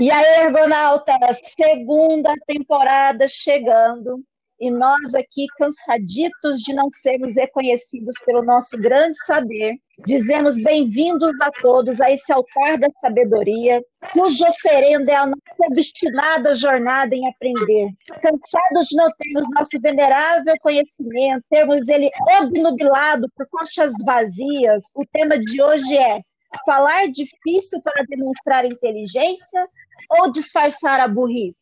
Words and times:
E 0.00 0.10
aí, 0.10 0.46
Ergonauta, 0.46 1.12
segunda 1.56 2.34
temporada 2.48 3.26
chegando 3.28 4.20
e 4.58 4.68
nós 4.70 5.14
aqui, 5.14 5.46
cansaditos 5.56 6.62
de 6.62 6.74
não 6.74 6.88
sermos 6.92 7.36
reconhecidos 7.36 8.14
pelo 8.24 8.42
nosso 8.42 8.76
grande 8.76 9.16
saber, 9.24 9.74
dizemos 10.04 10.56
bem-vindos 10.56 11.32
a 11.40 11.50
todos 11.60 12.00
a 12.00 12.10
esse 12.10 12.32
altar 12.32 12.78
da 12.78 12.88
sabedoria, 13.00 13.84
cuja 14.12 14.48
oferenda 14.48 15.12
é 15.12 15.16
a 15.16 15.26
nossa 15.26 15.66
obstinada 15.68 16.54
jornada 16.54 17.14
em 17.14 17.28
aprender. 17.28 17.84
Cansados 18.20 18.88
de 18.88 18.96
não 18.96 19.10
termos 19.16 19.46
nosso 19.54 19.80
venerável 19.80 20.54
conhecimento, 20.60 21.44
termos 21.48 21.86
ele 21.88 22.10
obnubilado 22.40 23.28
por 23.36 23.46
conchas 23.48 23.92
vazias, 24.04 24.82
o 24.96 25.04
tema 25.12 25.38
de 25.38 25.62
hoje 25.62 25.96
é 25.96 26.20
falar 26.64 27.08
difícil 27.08 27.80
para 27.82 28.04
demonstrar 28.08 28.64
inteligência 28.64 29.68
ou 30.10 30.30
disfarçar 30.30 31.00
a 31.00 31.08
burrice? 31.08 31.54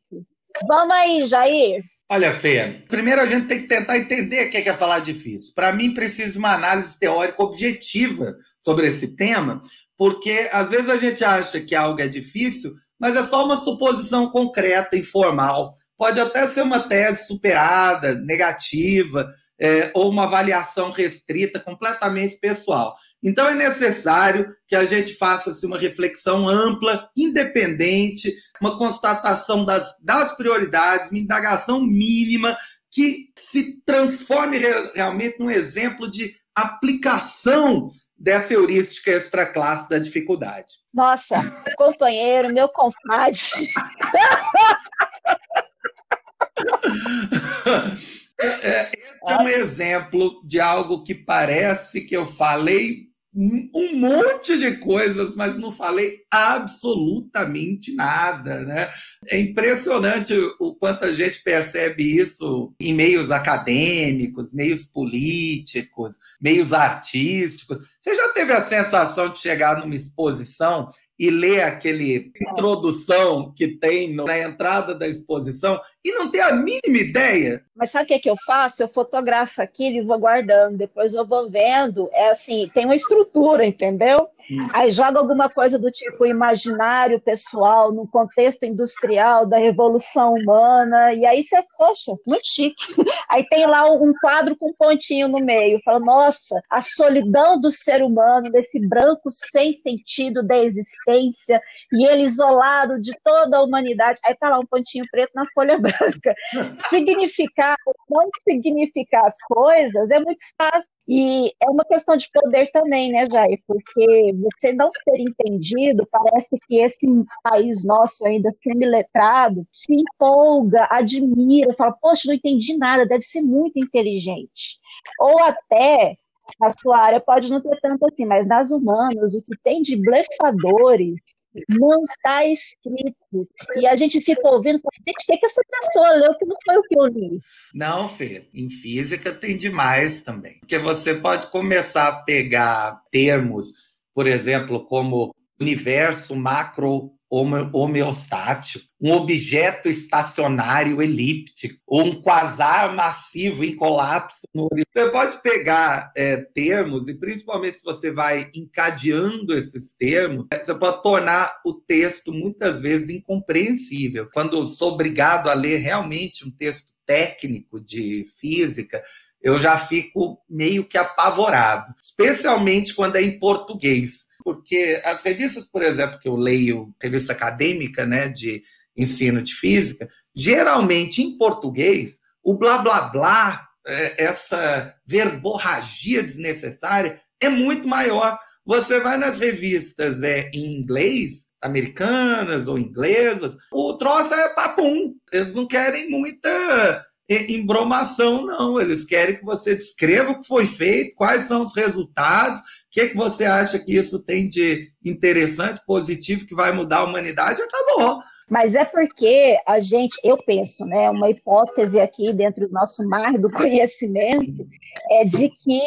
Vamos 0.66 0.95
aí, 0.95 1.24
Jair. 1.24 1.82
Olha, 2.10 2.34
Fê, 2.34 2.82
primeiro 2.88 3.22
a 3.22 3.27
gente 3.27 3.46
tem 3.46 3.62
que 3.62 3.68
tentar 3.68 3.96
entender 3.96 4.46
o 4.46 4.50
que 4.50 4.58
é 4.58 4.74
falar 4.74 4.98
difícil. 4.98 5.55
Para 5.55 5.72
mim, 5.72 5.95
precisa 5.95 6.32
de 6.32 6.38
uma 6.38 6.55
análise 6.55 6.98
teórica 6.98 7.42
objetiva 7.42 8.36
sobre 8.60 8.88
esse 8.88 9.16
tema, 9.16 9.62
porque 9.96 10.50
às 10.52 10.68
vezes 10.68 10.91
a 10.91 10.98
gente 10.98 11.24
acha 11.24 11.58
que 11.60 11.74
algo 11.74 12.02
é 12.02 12.08
difícil, 12.08 12.74
mas 13.00 13.16
é 13.16 13.22
só 13.22 13.45
uma 13.45 13.56
suposição 13.56 14.30
concreta, 14.30 14.96
informal. 14.96 15.72
Pode 15.96 16.20
até 16.20 16.46
ser 16.46 16.62
uma 16.62 16.80
tese 16.80 17.27
superada, 17.27 18.14
negativa, 18.14 19.33
é, 19.58 19.91
ou 19.94 20.10
uma 20.10 20.24
avaliação 20.24 20.91
restrita, 20.91 21.60
completamente 21.60 22.36
pessoal. 22.38 22.94
Então 23.22 23.46
é 23.46 23.54
necessário 23.54 24.54
que 24.66 24.74
a 24.74 24.84
gente 24.84 25.14
faça 25.14 25.50
assim, 25.50 25.66
uma 25.66 25.78
reflexão 25.78 26.48
ampla, 26.48 27.08
independente, 27.16 28.34
uma 28.60 28.77
constatação 28.77 29.64
das, 29.64 29.94
das 30.02 30.36
prioridades, 30.36 31.10
uma 31.10 31.20
indagação 31.20 31.80
mínima 31.80 32.56
que 32.91 33.28
se 33.38 33.80
transforme 33.86 34.58
realmente 34.94 35.38
num 35.38 35.50
exemplo 35.50 36.10
de 36.10 36.34
aplicação 36.55 37.88
dessa 38.16 38.55
heurística 38.55 39.10
extraclasse 39.10 39.88
da 39.88 39.98
dificuldade. 39.98 40.75
Nossa, 40.92 41.42
companheiro, 41.77 42.52
meu 42.52 42.69
compadre. 42.69 43.38
É, 48.42 48.91
esse 48.98 49.32
é 49.32 49.36
um 49.36 49.48
exemplo 49.48 50.42
de 50.44 50.58
algo 50.58 51.04
que 51.04 51.14
parece 51.14 52.00
que 52.00 52.16
eu 52.16 52.27
falei 52.27 53.11
um 53.34 53.97
monte 53.97 54.58
de 54.58 54.77
coisas, 54.77 55.34
mas 55.34 55.56
não 55.56 55.72
falei 55.72 56.20
absolutamente 56.30 57.94
nada, 57.94 58.61
né? 58.61 58.91
É 59.27 59.41
impressionante 59.41 60.34
o 60.61 60.75
quanto 60.75 61.06
a 61.06 61.12
gente 61.12 61.42
percebe 61.42 62.03
isso 62.20 62.75
em 62.78 62.92
meios 62.92 63.30
acadêmicos, 63.30 64.53
meios 64.53 64.84
políticos, 64.84 66.19
meios 66.41 66.75
artísticos. 66.75 67.78
Você 68.00 68.14
já 68.14 68.28
teve 68.34 68.53
a 68.53 68.62
sensação 68.62 69.30
de 69.30 69.38
chegar 69.38 69.80
numa 69.80 69.94
exposição 69.94 70.88
e 71.23 71.31
ler 71.31 71.62
aquele 71.62 72.33
introdução 72.51 73.53
que 73.56 73.69
tem 73.69 74.12
na 74.12 74.41
entrada 74.41 74.92
da 74.92 75.06
exposição 75.06 75.81
e 76.05 76.11
não 76.11 76.28
ter 76.28 76.41
a 76.41 76.53
mínima 76.53 76.98
ideia. 76.98 77.65
Mas 77.77 77.92
sabe 77.92 78.05
o 78.05 78.09
que, 78.09 78.15
é 78.15 78.19
que 78.19 78.28
eu 78.28 78.37
faço? 78.45 78.83
Eu 78.83 78.89
fotografo 78.89 79.62
aquilo 79.62 79.98
e 79.98 80.05
vou 80.05 80.19
guardando, 80.19 80.77
depois 80.77 81.15
eu 81.15 81.25
vou 81.25 81.48
vendo. 81.48 82.11
É 82.12 82.31
assim, 82.31 82.69
tem 82.75 82.87
uma 82.87 82.97
estrutura, 82.97 83.65
entendeu? 83.65 84.28
Aí 84.73 84.91
joga 84.91 85.20
alguma 85.20 85.48
coisa 85.48 85.78
do 85.78 85.93
tipo 85.93 86.27
imaginário 86.27 87.20
pessoal, 87.20 87.93
no 87.93 88.05
contexto 88.09 88.65
industrial 88.65 89.47
da 89.47 89.59
revolução 89.59 90.34
humana, 90.34 91.12
e 91.15 91.25
aí 91.25 91.45
você, 91.45 91.62
poxa, 91.78 92.12
muito 92.27 92.47
chique. 92.47 92.75
Aí 93.31 93.47
tem 93.49 93.66
lá 93.66 93.91
um 93.91 94.12
quadro 94.21 94.55
com 94.56 94.69
um 94.69 94.75
pontinho 94.75 95.27
no 95.27 95.38
meio, 95.38 95.81
fala, 95.82 95.99
nossa, 95.99 96.61
a 96.69 96.82
solidão 96.82 97.59
do 97.59 97.71
ser 97.71 98.03
humano, 98.03 98.50
desse 98.50 98.78
branco 98.87 99.31
sem 99.31 99.72
sentido 99.72 100.43
da 100.43 100.59
existência, 100.59 101.12
e 101.15 102.09
ele 102.09 102.23
isolado 102.25 103.00
de 103.00 103.12
toda 103.23 103.59
a 103.59 103.62
humanidade. 103.62 104.21
Aí 104.25 104.34
tá 104.34 104.49
lá 104.49 104.59
um 104.59 104.67
pontinho 104.67 105.05
preto 105.11 105.33
na 105.34 105.45
folha 105.55 105.78
branca. 105.78 106.34
Significar 106.91 107.77
ou 107.87 107.95
não 108.11 108.28
significar 108.49 109.27
as 109.27 109.41
coisas 109.43 110.11
é 110.11 110.19
muito 110.19 110.41
fácil. 110.56 110.91
E 111.09 111.53
é 111.61 111.69
uma 111.69 111.84
questão 111.84 112.17
de 112.17 112.28
poder 112.33 112.71
também, 112.71 113.12
né, 113.12 113.27
Jair? 113.31 113.59
Porque 113.67 114.34
você 114.34 114.73
não 114.73 114.89
ser 114.91 115.19
entendido, 115.19 116.06
parece 116.11 116.56
que 116.67 116.81
esse 116.81 117.06
país 117.43 117.84
nosso 117.84 118.27
ainda 118.27 118.55
semi-letrado 118.62 119.62
se 119.71 119.94
empolga, 119.94 120.87
admira, 120.91 121.75
fala, 121.75 121.97
poxa, 122.00 122.23
não 122.27 122.34
entendi 122.34 122.77
nada, 122.77 123.06
deve 123.06 123.23
ser 123.25 123.43
muito 123.43 123.79
inteligente. 123.79 124.79
Ou 125.19 125.43
até 125.43 126.17
a 126.60 126.70
sua 126.78 126.98
área 126.98 127.20
pode 127.20 127.50
não 127.50 127.60
ter 127.60 127.78
tanto 127.80 128.04
assim, 128.06 128.26
mas 128.26 128.46
nas 128.46 128.70
humanas, 128.70 129.34
o 129.34 129.42
que 129.42 129.56
tem 129.62 129.80
de 129.80 129.96
blefadores 129.96 131.20
não 131.68 132.02
está 132.04 132.46
escrito. 132.46 133.48
E 133.76 133.86
a 133.86 133.94
gente 133.94 134.20
fica 134.20 134.48
ouvindo, 134.48 134.76
o 134.76 135.04
que, 135.04 135.36
que 135.36 135.46
essa 135.46 135.60
pessoa 135.70 136.10
leu 136.14 136.34
que 136.36 136.46
não 136.46 136.56
foi 136.64 136.76
o 136.78 136.82
que 136.82 136.98
eu 136.98 137.06
li? 137.06 137.38
Não, 137.74 138.08
Fê, 138.08 138.48
em 138.54 138.70
física 138.70 139.32
tem 139.32 139.56
demais 139.56 140.22
também. 140.22 140.58
Porque 140.60 140.78
você 140.78 141.14
pode 141.14 141.48
começar 141.48 142.08
a 142.08 142.22
pegar 142.22 143.02
termos 143.10 143.92
por 144.14 144.26
exemplo, 144.26 144.84
como 144.84 145.34
universo 145.60 146.36
macro 146.36 147.12
homeostático, 147.32 148.84
um 149.00 149.10
objeto 149.12 149.88
estacionário 149.88 151.00
elíptico, 151.00 151.81
ou 151.87 152.04
um 152.04 152.20
quasar 152.20 152.94
massivo 152.94 153.65
em 153.65 153.75
colapso. 153.75 154.47
Você 154.54 155.09
pode 155.09 155.41
pegar 155.41 156.12
é, 156.15 156.37
termos, 156.37 157.09
e 157.09 157.15
principalmente 157.15 157.78
se 157.78 157.84
você 157.84 158.12
vai 158.12 158.50
encadeando 158.54 159.54
esses 159.54 159.94
termos, 159.94 160.47
é, 160.53 160.62
você 160.62 160.75
pode 160.75 161.03
tornar 161.03 161.60
o 161.65 161.72
texto 161.72 162.32
muitas 162.32 162.78
vezes 162.78 163.09
incompreensível. 163.09 164.28
Quando 164.32 164.66
sou 164.66 164.93
obrigado 164.93 165.49
a 165.49 165.54
ler 165.54 165.78
realmente 165.78 166.47
um 166.47 166.50
texto 166.50 166.93
técnico 167.06 167.81
de 167.81 168.26
física, 168.38 169.03
eu 169.41 169.59
já 169.59 169.78
fico 169.78 170.38
meio 170.49 170.84
que 170.84 170.99
apavorado, 170.99 171.94
especialmente 172.00 172.94
quando 172.94 173.16
é 173.16 173.22
em 173.22 173.38
português. 173.38 174.26
Porque 174.44 175.00
as 175.04 175.22
revistas, 175.22 175.66
por 175.66 175.82
exemplo, 175.82 176.19
que 176.19 176.28
eu 176.28 176.36
leio, 176.36 176.94
revista 177.00 177.32
acadêmica 177.32 178.06
né, 178.06 178.28
de 178.28 178.62
ensino 178.97 179.42
de 179.42 179.54
física, 179.54 180.08
geralmente 180.34 181.22
em 181.22 181.36
português, 181.36 182.20
o 182.42 182.54
blá 182.54 182.78
blá 182.78 183.08
blá, 183.08 183.69
é, 183.86 184.25
essa 184.25 184.94
verborragia 185.06 186.22
desnecessária 186.22 187.20
é 187.41 187.48
muito 187.48 187.88
maior. 187.88 188.38
Você 188.64 189.00
vai 189.00 189.16
nas 189.16 189.38
revistas 189.38 190.22
é, 190.22 190.50
em 190.54 190.76
inglês, 190.76 191.47
americanas 191.62 192.69
ou 192.69 192.78
inglesas, 192.78 193.56
o 193.72 193.94
troço 193.94 194.34
é 194.34 194.48
papum. 194.50 195.14
Eles 195.32 195.54
não 195.54 195.66
querem 195.66 196.10
muita 196.10 197.04
embromação, 197.28 198.44
não. 198.44 198.81
Eles 198.81 199.05
querem 199.05 199.37
que 199.37 199.44
você 199.44 199.75
descreva 199.75 200.33
o 200.33 200.41
que 200.41 200.47
foi 200.47 200.66
feito, 200.66 201.16
quais 201.16 201.44
são 201.44 201.62
os 201.65 201.75
resultados, 201.75 202.60
o 202.60 202.65
que, 202.91 203.09
que 203.09 203.16
você 203.16 203.44
acha 203.44 203.78
que 203.78 203.97
isso 203.97 204.19
tem 204.19 204.49
de 204.49 204.91
interessante, 205.05 205.81
positivo, 205.87 206.47
que 206.47 206.55
vai 206.55 206.75
mudar 206.75 206.99
a 206.99 207.05
humanidade, 207.05 207.62
acabou. 207.62 208.21
Mas 208.50 208.75
é 208.75 208.84
porque 208.84 209.56
a 209.66 209.81
gente, 209.81 210.19
eu 210.22 210.37
penso, 210.37 210.84
né, 210.84 211.09
uma 211.09 211.31
hipótese 211.31 211.99
aqui 211.99 212.32
dentro 212.32 212.69
do 212.69 212.72
nosso 212.72 213.03
mar 213.09 213.38
do 213.38 213.49
conhecimento 213.53 214.66
é 215.11 215.25
de 215.25 215.49
que 215.49 215.81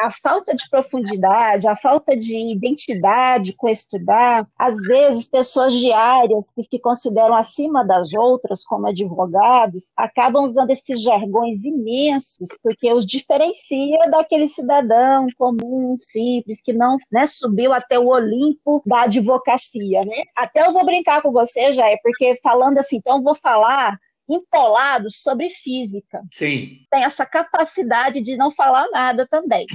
a 0.00 0.10
falta 0.10 0.54
de 0.54 0.68
profundidade, 0.68 1.66
a 1.66 1.76
falta 1.76 2.16
de 2.16 2.36
identidade 2.52 3.52
com 3.54 3.68
estudar, 3.68 4.46
às 4.58 4.82
vezes 4.82 5.28
pessoas 5.28 5.72
de 5.74 5.92
áreas 5.92 6.44
que 6.54 6.62
se 6.62 6.78
consideram 6.80 7.34
acima 7.34 7.84
das 7.84 8.12
outras, 8.12 8.64
como 8.64 8.86
advogados, 8.86 9.92
acabam 9.96 10.44
usando 10.44 10.70
esses 10.70 11.02
jargões 11.02 11.64
imensos, 11.64 12.48
porque 12.62 12.92
os 12.92 13.06
diferencia 13.06 14.10
daquele 14.10 14.48
cidadão 14.48 15.26
comum, 15.36 15.96
simples, 15.98 16.62
que 16.62 16.72
não 16.72 16.96
né, 17.10 17.26
subiu 17.26 17.72
até 17.72 17.98
o 17.98 18.08
Olimpo 18.08 18.82
da 18.86 19.02
advocacia, 19.02 20.00
né? 20.06 20.22
Até 20.36 20.66
eu 20.66 20.72
vou 20.72 20.84
brincar 20.84 21.22
com 21.22 21.32
você, 21.32 21.72
já 21.72 21.88
é 21.88 21.96
porque 22.02 22.38
falando 22.42 22.78
assim, 22.78 22.96
então 22.96 23.22
vou 23.22 23.34
falar 23.34 23.96
empolados 24.34 25.22
sobre 25.22 25.48
física. 25.50 26.22
Sim. 26.30 26.78
Tem 26.90 27.04
essa 27.04 27.26
capacidade 27.26 28.20
de 28.20 28.36
não 28.36 28.50
falar 28.50 28.88
nada 28.90 29.26
também. 29.28 29.66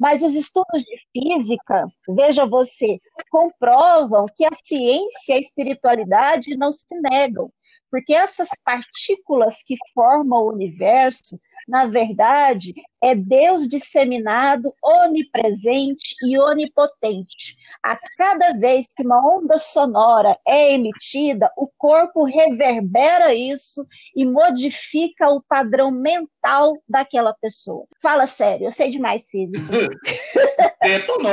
Mas 0.00 0.22
os 0.22 0.34
estudos 0.34 0.82
de 0.82 0.98
física, 1.12 1.86
veja 2.08 2.46
você, 2.46 2.98
comprovam 3.30 4.26
que 4.36 4.44
a 4.44 4.50
ciência 4.64 5.32
e 5.32 5.36
a 5.36 5.40
espiritualidade 5.40 6.56
não 6.56 6.72
se 6.72 6.86
negam, 7.10 7.50
porque 7.90 8.14
essas 8.14 8.48
partículas 8.64 9.62
que 9.64 9.76
formam 9.94 10.44
o 10.44 10.52
universo 10.52 11.38
na 11.68 11.84
verdade, 11.84 12.74
é 13.02 13.14
Deus 13.14 13.68
disseminado, 13.68 14.72
onipresente 14.82 16.16
e 16.22 16.38
onipotente. 16.38 17.56
A 17.82 17.96
cada 18.16 18.54
vez 18.54 18.86
que 18.86 19.02
uma 19.02 19.20
onda 19.36 19.58
sonora 19.58 20.36
é 20.46 20.72
emitida, 20.72 21.52
o 21.56 21.68
corpo 21.76 22.24
reverbera 22.24 23.34
isso 23.34 23.86
e 24.16 24.24
modifica 24.24 25.28
o 25.28 25.42
padrão 25.42 25.90
mental 25.90 26.78
daquela 26.88 27.34
pessoa. 27.34 27.84
Fala 28.02 28.26
sério, 28.26 28.66
eu 28.66 28.72
sei 28.72 28.90
demais 28.90 29.28
física. 29.28 29.60
Detonou. 30.82 31.32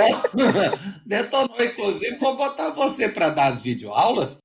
Detonou, 1.05 1.63
inclusive, 1.63 2.17
vou 2.17 2.35
botar 2.35 2.71
você 2.71 3.07
para 3.07 3.29
dar 3.29 3.47
as 3.47 3.61
videoaulas. 3.61 4.37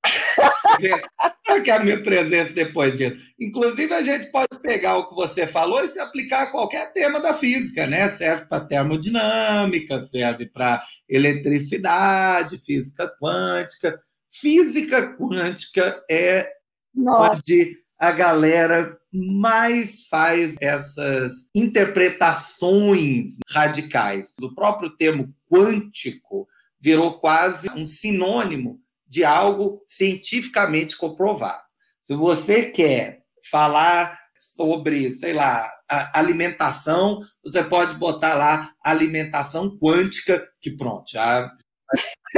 que 1.64 1.70
a 1.70 1.80
minha 1.80 2.02
presença 2.02 2.52
depois 2.52 2.96
disso. 2.96 3.16
Inclusive, 3.38 3.92
a 3.92 4.02
gente 4.02 4.30
pode 4.30 4.60
pegar 4.62 4.98
o 4.98 5.08
que 5.08 5.14
você 5.14 5.46
falou 5.46 5.82
e 5.84 5.88
se 5.88 5.98
aplicar 5.98 6.42
a 6.42 6.50
qualquer 6.50 6.92
tema 6.92 7.20
da 7.20 7.34
física, 7.34 7.86
né? 7.86 8.08
Serve 8.10 8.46
para 8.46 8.64
termodinâmica, 8.64 10.02
serve 10.02 10.46
para 10.46 10.82
eletricidade, 11.08 12.62
física 12.64 13.10
quântica. 13.20 14.00
Física 14.30 15.16
quântica 15.16 16.02
é 16.08 16.48
Nossa. 16.94 17.32
onde 17.32 17.76
a 17.98 18.12
galera 18.12 19.00
mais 19.12 20.06
faz 20.08 20.56
essas 20.60 21.46
interpretações 21.54 23.38
radicais. 23.48 24.32
O 24.40 24.54
próprio 24.54 24.90
termo 24.96 25.34
quântico 25.50 26.46
virou 26.80 27.18
quase 27.18 27.68
um 27.70 27.84
sinônimo 27.84 28.80
de 29.06 29.24
algo 29.24 29.82
cientificamente 29.86 30.96
comprovado. 30.96 31.62
Se 32.04 32.14
você 32.14 32.70
quer 32.70 33.22
falar 33.50 34.18
sobre, 34.38 35.12
sei 35.12 35.32
lá, 35.32 35.70
alimentação, 36.14 37.20
você 37.44 37.62
pode 37.62 37.94
botar 37.94 38.34
lá 38.34 38.72
alimentação 38.82 39.76
quântica, 39.78 40.48
que 40.60 40.70
pronto, 40.70 41.10
já. 41.10 41.52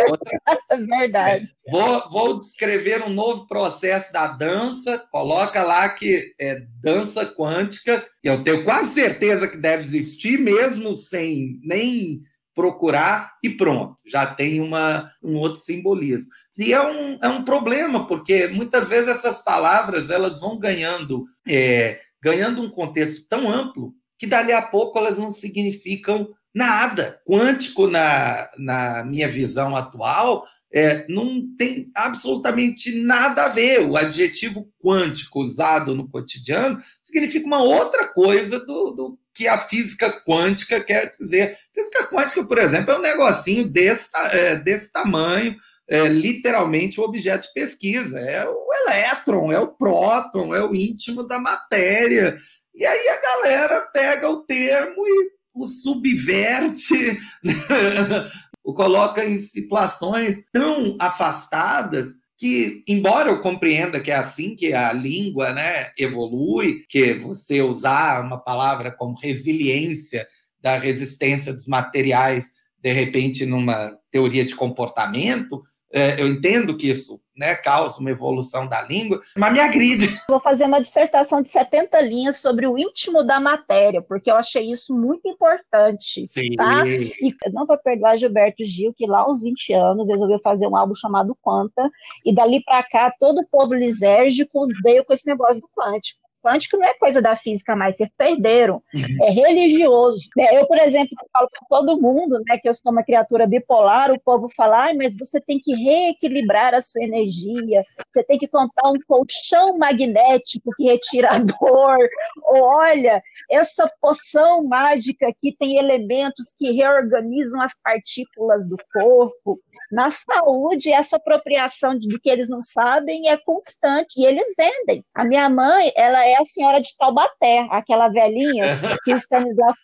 Outra... 0.09 0.41
Verdade. 0.87 1.49
Vou, 1.71 2.11
vou, 2.11 2.41
descrever 2.41 3.03
um 3.03 3.11
novo 3.11 3.47
processo 3.47 4.13
da 4.13 4.29
dança. 4.29 4.99
Coloca 5.11 5.63
lá 5.63 5.89
que 5.89 6.35
é 6.41 6.63
dança 6.81 7.27
quântica. 7.27 8.05
Eu 8.23 8.43
tenho 8.43 8.65
quase 8.65 8.95
certeza 8.95 9.47
que 9.47 9.57
deve 9.57 9.83
existir, 9.83 10.39
mesmo 10.39 10.97
sem 10.97 11.61
nem 11.63 12.23
procurar 12.55 13.33
e 13.43 13.51
pronto, 13.51 13.97
já 14.07 14.27
tem 14.27 14.61
uma, 14.61 15.11
um 15.23 15.37
outro 15.37 15.61
simbolismo. 15.61 16.31
E 16.57 16.73
é 16.73 16.81
um, 16.81 17.19
é 17.23 17.29
um 17.29 17.45
problema, 17.45 18.07
porque 18.07 18.47
muitas 18.47 18.89
vezes 18.89 19.09
essas 19.09 19.43
palavras 19.43 20.11
elas 20.11 20.39
vão 20.39 20.59
ganhando, 20.59 21.25
é, 21.49 21.99
ganhando 22.23 22.63
um 22.63 22.71
contexto 22.71 23.27
tão 23.27 23.51
amplo 23.51 23.95
que 24.19 24.27
dali 24.27 24.53
a 24.53 24.63
pouco 24.63 24.99
elas 24.99 25.19
não 25.19 25.31
significam 25.31 26.29
nada. 26.55 27.21
Quântico, 27.27 27.87
na, 27.87 28.49
na 28.59 29.05
minha 29.05 29.29
visão 29.29 29.77
atual, 29.77 30.47
é, 30.73 31.07
não 31.09 31.43
tem 31.57 31.91
absolutamente 31.95 33.03
nada 33.03 33.45
a 33.45 33.49
ver. 33.49 33.81
O 33.81 33.97
adjetivo 33.97 34.69
quântico 34.83 35.43
usado 35.43 35.95
no 35.95 36.09
cotidiano 36.09 36.81
significa 37.03 37.47
uma 37.47 37.63
outra 37.63 38.09
coisa 38.09 38.59
do, 38.59 38.91
do 38.91 39.19
que 39.35 39.47
a 39.47 39.59
física 39.59 40.11
quântica 40.11 40.81
quer 40.81 41.13
dizer. 41.19 41.59
Física 41.75 42.07
quântica, 42.07 42.45
por 42.45 42.59
exemplo, 42.59 42.93
é 42.93 42.99
um 42.99 43.03
negocinho 43.03 43.69
desse, 43.69 44.09
é, 44.31 44.57
desse 44.57 44.91
tamanho, 44.91 45.57
é, 45.89 46.09
literalmente 46.09 46.99
o 47.01 47.05
objeto 47.05 47.49
de 47.49 47.53
pesquisa. 47.53 48.19
É 48.19 48.47
o 48.49 48.67
elétron, 48.87 49.53
é 49.53 49.59
o 49.59 49.69
próton, 49.69 50.55
é 50.55 50.65
o 50.65 50.75
íntimo 50.75 51.23
da 51.23 51.39
matéria. 51.39 52.37
E 52.75 52.87
aí 52.87 53.09
a 53.09 53.21
galera 53.21 53.81
pega 53.93 54.31
o 54.31 54.43
termo 54.45 55.07
e 55.07 55.31
o 55.55 55.67
subverte, 55.67 57.19
o 58.65 58.75
coloca 58.75 59.25
em 59.25 59.39
situações 59.39 60.43
tão 60.53 60.97
afastadas 61.01 62.11
que, 62.39 62.83
embora 62.89 63.31
eu 63.31 63.41
compreenda 63.41 64.01
que 64.01 64.11
é 64.11 64.17
assim 64.17 64.57
que 64.57 64.73
a 64.73 64.93
língua 64.93 65.53
né, 65.53 65.93
evolui, 65.97 66.85
que 66.89 67.15
você 67.15 67.63
usar 67.63 68.25
uma 68.25 68.39
palavra 68.39 68.91
como 68.91 69.19
resiliência 69.19 70.27
da 70.61 70.79
resistência 70.79 71.53
dos 71.53 71.67
materiais, 71.67 72.51
de 72.81 72.93
repente, 72.93 73.47
numa 73.47 73.97
teoria 74.11 74.45
de 74.45 74.57
comportamento, 74.57 75.63
eu 75.93 76.27
entendo 76.27 76.77
que 76.77 76.91
isso 76.91 77.21
né, 77.37 77.55
causa 77.55 78.01
uma 78.01 78.11
evolução 78.11 78.67
da 78.67 78.83
língua, 78.83 79.21
mas 79.37 79.53
me 79.53 79.61
agride. 79.61 80.07
Vou 80.29 80.41
fazer 80.41 80.65
uma 80.65 80.81
dissertação 80.81 81.43
de 81.43 81.49
70 81.49 82.01
linhas 82.01 82.39
sobre 82.39 82.67
o 82.67 82.79
íntimo 82.79 83.23
da 83.23 83.41
matéria, 83.41 84.03
porque 84.03 84.31
eu 84.31 84.37
achei 84.37 84.71
isso 84.71 84.95
muito 84.95 85.27
importante. 85.29 86.27
Sim. 86.29 86.55
Tá? 86.57 86.87
E 86.87 87.35
não 87.53 87.67
vou 87.67 87.79
perdoar 87.79 88.17
Gilberto 88.17 88.65
Gil, 88.65 88.95
que 88.95 89.07
lá 89.07 89.21
aos 89.21 89.43
20 89.43 89.73
anos 89.73 90.09
resolveu 90.09 90.39
fazer 90.41 90.67
um 90.67 90.77
álbum 90.77 90.95
chamado 90.95 91.37
Quanta, 91.41 91.91
e 92.25 92.35
dali 92.35 92.63
para 92.63 92.83
cá 92.83 93.13
todo 93.19 93.41
o 93.41 93.49
povo 93.51 93.75
lisérgico 93.75 94.67
veio 94.83 95.05
com 95.05 95.13
esse 95.13 95.27
negócio 95.27 95.61
do 95.61 95.69
quântico 95.69 96.21
quântico 96.43 96.77
não 96.77 96.87
é 96.87 96.95
coisa 96.95 97.23
da 97.23 97.37
física 97.37 97.77
mais, 97.77 97.97
vocês 97.97 98.11
perderam. 98.17 98.83
Uhum. 98.95 99.25
É 99.25 99.31
religioso. 99.31 100.29
Né? 100.37 100.47
Eu, 100.53 100.67
por 100.67 100.79
exemplo, 100.79 101.17
falo 101.33 101.49
para 101.51 101.67
todo 101.69 102.01
mundo 102.01 102.41
né, 102.49 102.59
que 102.61 102.69
eu 102.69 102.75
sou 102.75 102.93
uma 102.93 103.05
criatura 103.05 103.47
bipolar, 103.47 104.11
o 104.11 104.21
povo 104.21 104.49
fala, 104.55 104.91
ah, 104.91 104.95
mas 104.95 105.17
você 105.17 105.41
tem 105.41 105.59
que 105.59 105.75
reequilibrar 105.75 106.75
a 106.75 106.81
sua 106.81 107.03
energia, 107.03 107.85
você 108.13 108.23
tem 108.25 108.39
que 108.39 108.49
comprar 108.49 108.91
um 108.91 108.99
colchão 109.07 109.79
magnético 109.79 110.71
que 110.77 110.85
retira 110.85 111.29
a 111.33 111.39
dor, 111.39 112.09
ou 112.45 112.63
olha, 112.63 113.23
essa 113.51 113.91
poção 114.01 114.65
mágica 114.65 115.29
aqui 115.29 115.55
tem 115.59 115.77
elementos 115.77 116.47
que 116.59 116.73
reorganizam 116.73 117.61
as 117.61 117.81
partículas 117.81 118.69
do 118.69 118.77
corpo. 118.93 119.61
Na 119.93 120.11
saúde, 120.11 120.91
essa 120.91 121.17
apropriação 121.17 121.99
de 121.99 122.19
que 122.19 122.31
eles 122.31 122.49
não 122.49 122.63
sabem 122.63 123.29
é 123.29 123.37
constante, 123.37 124.19
e 124.19 124.25
eles 124.25 124.55
vendem. 124.57 125.05
A 125.15 125.23
minha 125.23 125.51
mãe, 125.51 125.93
ela 125.95 126.25
é 126.25 126.37
a 126.37 126.47
senhora 126.47 126.81
de 126.81 126.97
Taubaté, 126.97 127.67
aquela 127.71 128.09
velhinha 128.09 128.81
que 129.05 129.13
o 129.13 129.17
Stanislau 129.17 129.75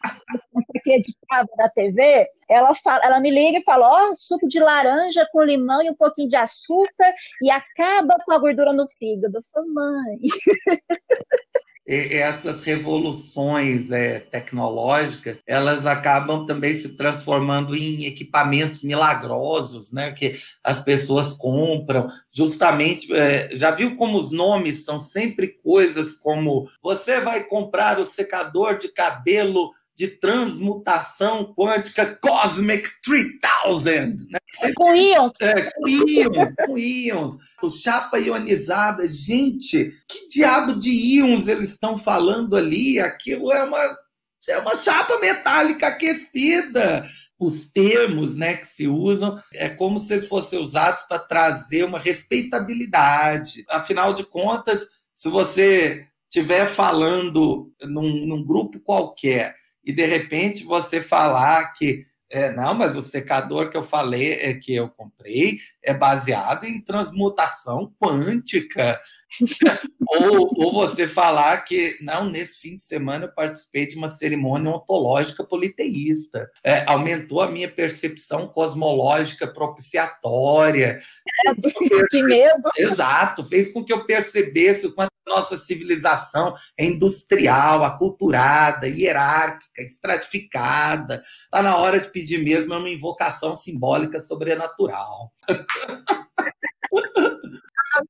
acreditava 0.75 1.49
na 1.59 1.69
TV. 1.69 2.27
Ela, 2.49 2.75
fala, 2.77 3.05
ela 3.05 3.21
me 3.21 3.31
liga 3.31 3.59
e 3.59 3.65
fala: 3.65 3.87
Ó, 3.87 4.09
oh, 4.11 4.17
suco 4.17 4.49
de 4.49 4.59
laranja 4.59 5.29
com 5.31 5.43
limão 5.43 5.83
e 5.83 5.91
um 5.91 5.95
pouquinho 5.95 6.31
de 6.31 6.37
açúcar 6.37 7.13
e 7.43 7.51
acaba 7.51 8.17
com 8.25 8.33
a 8.33 8.39
gordura 8.39 8.73
no 8.73 8.87
fígado. 8.99 9.37
Eu 9.37 9.43
falo, 9.53 9.75
mãe. 9.75 10.19
essas 11.89 12.63
revoluções 12.63 13.91
é, 13.91 14.21
tecnológicas, 14.21 15.39
elas 15.47 15.87
acabam 15.87 16.45
também 16.45 16.75
se 16.75 16.97
transformando 16.97 17.75
em 17.75 18.05
equipamentos 18.05 18.83
milagrosos, 18.83 19.91
né, 19.91 20.13
que 20.13 20.39
as 20.63 20.81
pessoas 20.81 21.33
compram. 21.33 22.09
Justamente, 22.31 23.13
é, 23.15 23.49
já 23.57 23.71
viu 23.71 23.97
como 23.97 24.19
os 24.19 24.31
nomes 24.31 24.85
são 24.85 25.01
sempre 25.01 25.49
coisas 25.65 26.13
como 26.13 26.69
você 26.83 27.21
vai 27.21 27.45
comprar 27.45 27.99
o 27.99 28.05
secador 28.07 28.77
de 28.77 28.89
cabelo 28.89 29.71
de 29.97 30.07
transmutação 30.07 31.53
quântica 31.55 32.17
Cosmic 32.23 32.89
3000. 33.03 34.29
Né? 34.31 34.38
Com 34.75 34.95
íons. 34.95 35.33
É, 35.41 35.71
com 35.71 35.89
íons, 35.89 36.55
com 36.67 36.79
íons. 36.79 37.37
Chapa 37.83 38.19
ionizada. 38.19 39.07
Gente, 39.09 39.93
que 40.09 40.29
diabo 40.29 40.75
de 40.79 40.91
íons 40.91 41.49
eles 41.49 41.71
estão 41.71 41.99
falando 41.99 42.57
ali? 42.57 42.99
Aquilo 42.99 43.53
é 43.53 43.63
uma, 43.63 43.99
é 44.49 44.59
uma 44.59 44.75
chapa 44.77 45.19
metálica 45.19 45.89
aquecida 45.89 47.07
os 47.39 47.71
termos 47.71 48.37
né, 48.37 48.57
que 48.57 48.67
se 48.67 48.89
usam 48.89 49.41
é 49.55 49.69
como 49.69 50.01
se 50.01 50.15
eles 50.15 50.27
fossem 50.27 50.59
usados 50.59 51.03
para 51.03 51.21
trazer 51.21 51.85
uma 51.85 51.99
respeitabilidade. 51.99 53.65
Afinal 53.69 54.13
de 54.13 54.25
contas, 54.25 54.89
se 55.15 55.29
você 55.29 56.07
estiver 56.25 56.67
falando 56.67 57.73
num, 57.83 58.27
num 58.27 58.45
grupo 58.45 58.81
qualquer 58.81 59.55
e 59.85 59.93
de 59.93 60.05
repente 60.05 60.65
você 60.65 61.01
falar 61.01 61.73
que 61.75 62.05
é, 62.31 62.53
não, 62.53 62.75
mas 62.75 62.95
o 62.95 63.03
secador 63.03 63.71
que 63.71 63.77
eu 63.77 63.83
falei, 63.83 64.35
é, 64.35 64.55
que 64.55 64.75
eu 64.75 64.89
comprei, 64.89 65.59
é 65.83 65.95
baseado 65.95 66.65
em 66.65 66.81
transmutação 66.81 67.93
quântica. 67.99 69.01
ou, 70.09 70.51
ou 70.57 70.73
você 70.73 71.07
falar 71.07 71.59
que, 71.65 71.97
não, 72.01 72.29
nesse 72.29 72.59
fim 72.61 72.77
de 72.77 72.83
semana 72.83 73.27
eu 73.27 73.33
participei 73.33 73.87
de 73.87 73.97
uma 73.97 74.09
cerimônia 74.09 74.73
ontológica 74.73 75.45
politeísta. 75.45 76.51
É, 76.65 76.85
aumentou 76.87 77.41
a 77.41 77.51
minha 77.51 77.71
percepção 77.71 78.49
cosmológica 78.49 79.47
propiciatória. 79.47 81.01
É, 81.47 81.55
que 82.11 82.23
medo! 82.23 82.63
Exato, 82.77 83.45
fez 83.49 83.73
com 83.73 83.85
que 83.85 83.93
eu 83.93 84.05
percebesse 84.05 84.87
o 84.87 84.95
quanto 84.95 85.09
nossa 85.29 85.59
civilização 85.59 86.55
é 86.77 86.87
industrial, 86.87 87.85
aculturada, 87.85 88.89
hierárquica, 88.89 89.83
estratificada. 89.83 91.23
Está 91.45 91.63
na 91.63 91.77
hora 91.77 92.01
de 92.01 92.11
pedir 92.11 92.43
mesmo 92.43 92.75
uma 92.75 92.89
invocação 92.89 93.55
simbólica 93.55 94.21
sobrenatural. 94.21 95.33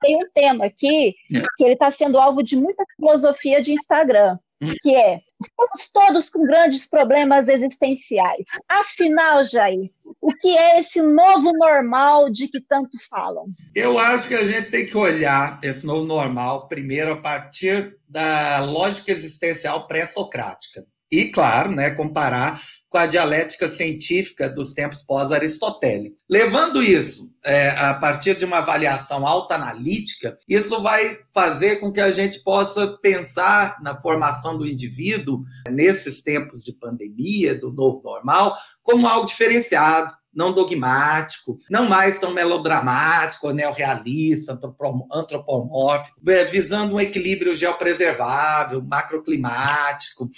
Tem 0.00 0.16
um 0.16 0.28
tema 0.34 0.66
aqui 0.66 1.14
que 1.56 1.64
ele 1.64 1.74
está 1.74 1.90
sendo 1.90 2.18
alvo 2.18 2.42
de 2.42 2.56
muita 2.56 2.84
filosofia 2.96 3.60
de 3.62 3.72
Instagram. 3.72 4.38
que 4.82 4.94
é: 4.94 5.20
estamos 5.40 5.88
todos 5.92 6.30
com 6.30 6.44
grandes 6.44 6.86
problemas 6.86 7.48
existenciais. 7.48 8.44
Afinal, 8.68 9.44
Jair, 9.44 9.88
o 10.20 10.32
que 10.34 10.56
é 10.56 10.80
esse 10.80 11.00
novo 11.00 11.52
normal 11.52 12.30
de 12.30 12.48
que 12.48 12.60
tanto 12.60 12.98
falam? 13.08 13.46
Eu 13.74 13.98
acho 13.98 14.28
que 14.28 14.34
a 14.34 14.44
gente 14.44 14.70
tem 14.70 14.86
que 14.86 14.96
olhar 14.96 15.60
esse 15.62 15.86
novo 15.86 16.04
normal 16.04 16.66
primeiro 16.66 17.12
a 17.12 17.20
partir 17.20 17.96
da 18.08 18.60
lógica 18.64 19.12
existencial 19.12 19.86
pré-socrática. 19.86 20.84
E, 21.10 21.26
claro, 21.28 21.70
né, 21.70 21.90
comparar 21.90 22.60
com 22.88 22.98
a 22.98 23.06
dialética 23.06 23.68
científica 23.68 24.48
dos 24.48 24.72
tempos 24.72 25.02
pós-aristotélicos. 25.02 26.18
Levando 26.28 26.82
isso 26.82 27.30
é, 27.44 27.70
a 27.70 27.94
partir 27.94 28.36
de 28.36 28.44
uma 28.44 28.58
avaliação 28.58 29.26
autoanalítica, 29.26 30.38
isso 30.48 30.80
vai 30.82 31.18
fazer 31.32 31.76
com 31.76 31.92
que 31.92 32.00
a 32.00 32.10
gente 32.10 32.42
possa 32.42 32.98
pensar 33.02 33.76
na 33.82 34.00
formação 34.00 34.56
do 34.56 34.66
indivíduo 34.66 35.44
nesses 35.68 36.22
tempos 36.22 36.62
de 36.62 36.72
pandemia, 36.72 37.54
do 37.54 37.72
novo 37.72 38.02
normal, 38.02 38.56
como 38.82 39.06
algo 39.06 39.26
diferenciado, 39.26 40.14
não 40.34 40.52
dogmático, 40.52 41.58
não 41.70 41.88
mais 41.88 42.18
tão 42.18 42.32
melodramático, 42.32 43.50
neorrealista, 43.52 44.58
antropomórfico, 45.12 46.30
é, 46.30 46.44
visando 46.44 46.94
um 46.94 47.00
equilíbrio 47.00 47.54
geopreservável, 47.54 48.82
macroclimático, 48.82 50.28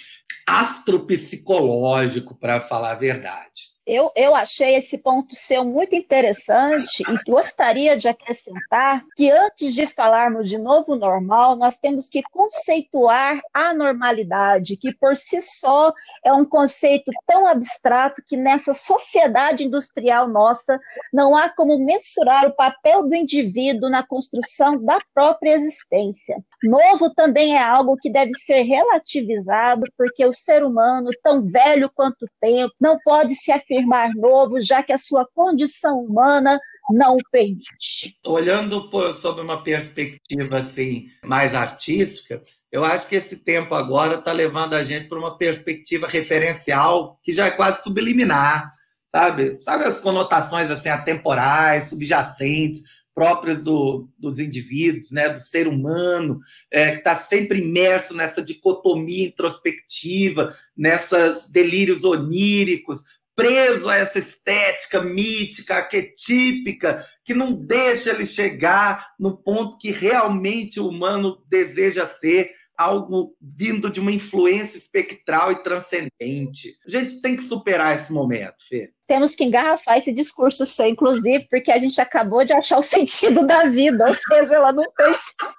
astropsicológico, 0.47 2.35
para 2.35 2.61
falar 2.61 2.91
a 2.91 2.95
verdade. 2.95 3.70
Eu, 3.91 4.09
eu 4.15 4.33
achei 4.33 4.75
esse 4.75 4.99
ponto 4.99 5.35
seu 5.35 5.65
muito 5.65 5.93
interessante 5.93 7.03
e 7.03 7.29
gostaria 7.29 7.97
de 7.97 8.07
acrescentar 8.07 9.03
que 9.17 9.29
antes 9.29 9.73
de 9.73 9.85
falarmos 9.85 10.49
de 10.49 10.57
novo 10.57 10.95
normal, 10.95 11.57
nós 11.57 11.77
temos 11.77 12.07
que 12.07 12.23
conceituar 12.31 13.37
a 13.53 13.73
normalidade, 13.73 14.77
que 14.77 14.93
por 14.93 15.17
si 15.17 15.41
só 15.41 15.91
é 16.23 16.31
um 16.31 16.45
conceito 16.45 17.11
tão 17.27 17.45
abstrato 17.45 18.23
que 18.25 18.37
nessa 18.37 18.73
sociedade 18.73 19.65
industrial 19.65 20.25
nossa 20.25 20.79
não 21.11 21.35
há 21.35 21.49
como 21.49 21.77
mensurar 21.77 22.47
o 22.47 22.55
papel 22.55 23.05
do 23.05 23.13
indivíduo 23.13 23.89
na 23.89 24.07
construção 24.07 24.81
da 24.81 24.99
própria 25.13 25.55
existência. 25.55 26.41
Novo 26.63 27.13
também 27.13 27.57
é 27.57 27.61
algo 27.61 27.97
que 27.97 28.09
deve 28.09 28.31
ser 28.35 28.61
relativizado, 28.61 29.83
porque 29.97 30.25
o 30.25 30.31
ser 30.31 30.63
humano, 30.63 31.09
tão 31.21 31.41
velho 31.41 31.91
quanto 31.93 32.23
o 32.23 32.29
tempo, 32.39 32.73
não 32.79 32.97
pode 33.03 33.35
se 33.35 33.51
afirmar 33.51 33.80
afirmar 33.81 34.11
novo, 34.15 34.61
já 34.61 34.83
que 34.83 34.93
a 34.93 34.97
sua 34.97 35.25
condição 35.33 35.99
humana 35.99 36.59
não 36.91 37.17
permite. 37.31 38.17
Olhando 38.25 38.89
por, 38.89 39.15
sob 39.15 39.41
uma 39.41 39.63
perspectiva 39.63 40.57
assim 40.57 41.07
mais 41.25 41.55
artística, 41.55 42.41
eu 42.71 42.83
acho 42.83 43.07
que 43.07 43.15
esse 43.15 43.37
tempo 43.37 43.75
agora 43.75 44.15
está 44.15 44.31
levando 44.31 44.73
a 44.73 44.83
gente 44.83 45.07
para 45.07 45.19
uma 45.19 45.37
perspectiva 45.37 46.07
referencial 46.07 47.19
que 47.23 47.33
já 47.33 47.47
é 47.47 47.51
quase 47.51 47.83
subliminar, 47.83 48.69
sabe? 49.09 49.57
Sabe 49.61 49.85
as 49.85 49.99
conotações 49.99 50.71
assim 50.71 50.89
atemporais, 50.89 51.89
subjacentes, 51.89 52.81
próprias 53.13 53.61
do, 53.61 54.09
dos 54.17 54.39
indivíduos, 54.39 55.11
né, 55.11 55.29
do 55.29 55.41
ser 55.41 55.67
humano, 55.67 56.39
é, 56.71 56.91
que 56.91 56.97
está 56.99 57.13
sempre 57.15 57.59
imerso 57.59 58.15
nessa 58.15 58.41
dicotomia 58.41 59.27
introspectiva, 59.27 60.55
nesses 60.75 61.49
delírios 61.49 62.05
oníricos, 62.05 63.03
preso 63.41 63.89
a 63.89 63.97
essa 63.97 64.19
estética 64.19 65.01
mítica, 65.01 65.75
arquetípica, 65.75 67.05
que 67.25 67.33
não 67.33 67.53
deixa 67.53 68.11
ele 68.11 68.25
chegar 68.25 69.13
no 69.19 69.37
ponto 69.37 69.77
que 69.77 69.91
realmente 69.91 70.79
o 70.79 70.87
humano 70.87 71.43
deseja 71.49 72.05
ser, 72.05 72.51
algo 72.77 73.35
vindo 73.39 73.89
de 73.91 73.99
uma 73.99 74.11
influência 74.11 74.77
espectral 74.77 75.51
e 75.51 75.61
transcendente. 75.61 76.75
A 76.85 76.89
gente 76.89 77.21
tem 77.21 77.35
que 77.35 77.43
superar 77.43 77.95
esse 77.95 78.11
momento, 78.11 78.55
Fê. 78.67 78.91
Temos 79.07 79.35
que 79.35 79.43
engarrafar 79.43 79.97
esse 79.97 80.11
discurso 80.11 80.65
seu, 80.65 80.87
inclusive, 80.87 81.45
porque 81.49 81.71
a 81.71 81.77
gente 81.77 81.99
acabou 82.01 82.43
de 82.43 82.53
achar 82.53 82.79
o 82.79 82.81
sentido 82.83 83.45
da 83.45 83.65
vida, 83.65 84.07
ou 84.07 84.15
seja, 84.15 84.55
ela 84.55 84.73
não 84.73 84.85
tem 84.93 85.15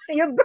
sentido 0.07 0.43